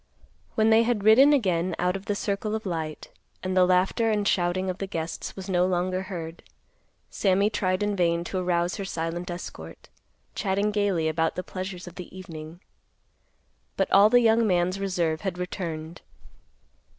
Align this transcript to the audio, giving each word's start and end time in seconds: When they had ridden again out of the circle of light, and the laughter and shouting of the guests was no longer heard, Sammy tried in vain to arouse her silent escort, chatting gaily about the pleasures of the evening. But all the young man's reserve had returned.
When 0.55 0.71
they 0.71 0.81
had 0.81 1.03
ridden 1.03 1.31
again 1.31 1.75
out 1.77 1.95
of 1.95 2.05
the 2.05 2.15
circle 2.15 2.55
of 2.55 2.65
light, 2.65 3.09
and 3.43 3.55
the 3.55 3.67
laughter 3.67 4.09
and 4.09 4.27
shouting 4.27 4.67
of 4.67 4.79
the 4.79 4.87
guests 4.87 5.35
was 5.35 5.47
no 5.47 5.63
longer 5.67 6.01
heard, 6.01 6.41
Sammy 7.11 7.51
tried 7.51 7.83
in 7.83 7.95
vain 7.95 8.23
to 8.23 8.39
arouse 8.39 8.77
her 8.77 8.83
silent 8.83 9.29
escort, 9.29 9.89
chatting 10.33 10.71
gaily 10.71 11.07
about 11.07 11.35
the 11.35 11.43
pleasures 11.43 11.85
of 11.85 11.93
the 11.97 12.17
evening. 12.17 12.61
But 13.77 13.91
all 13.91 14.09
the 14.09 14.21
young 14.21 14.47
man's 14.47 14.79
reserve 14.79 15.21
had 15.21 15.37
returned. 15.37 16.01